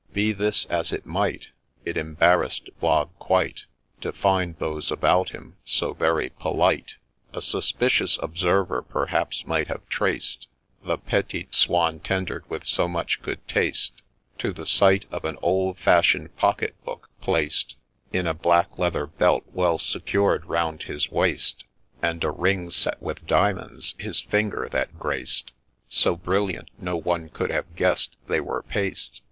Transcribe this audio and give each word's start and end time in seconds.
—Be 0.13 0.33
this 0.33 0.65
as 0.65 0.91
it 0.91 1.05
might, 1.05 1.51
It 1.85 1.95
embarrass'd 1.95 2.71
Blogg 2.81 3.09
quite 3.19 3.67
To 4.01 4.11
find 4.11 4.57
those 4.57 4.89
about 4.91 5.29
him 5.29 5.57
so 5.63 5.93
very 5.93 6.29
polite. 6.39 6.95
A 7.33 7.39
suspicious 7.39 8.17
observer 8.19 8.81
perhaps 8.81 9.45
might 9.45 9.67
have 9.67 9.87
traced 9.89 10.47
The 10.83 10.97
petites 10.97 11.59
soins, 11.59 12.01
tendered 12.03 12.49
with 12.49 12.65
so 12.65 12.87
much 12.87 13.21
good 13.21 13.47
taste, 13.47 14.01
To 14.39 14.51
the 14.51 14.65
sight 14.65 15.05
of 15.11 15.23
an 15.23 15.37
old 15.43 15.77
fashion'd 15.77 16.35
pocket 16.35 16.83
book, 16.83 17.07
placed 17.21 17.75
In 18.11 18.25
a 18.25 18.33
black 18.33 18.79
leather 18.79 19.05
belt 19.05 19.43
well 19.53 19.77
secured 19.77 20.43
round 20.47 20.81
his 20.81 21.11
waist, 21.11 21.59
200 21.59 21.61
MR. 21.61 21.61
PETERS'S 21.61 21.99
STORY 21.99 22.11
And 22.11 22.23
a 22.23 22.41
ring 22.61 22.71
set 22.71 23.01
with 23.03 23.27
diamonds, 23.27 23.93
his 23.99 24.19
finger 24.19 24.67
that 24.71 24.97
graced, 24.97 25.51
So 25.89 26.15
brilliant 26.15 26.69
no 26.79 26.97
one 26.97 27.29
could 27.29 27.51
have 27.51 27.75
guess'd 27.75 28.15
they 28.27 28.39
were 28.39 28.63
paste. 28.63 29.19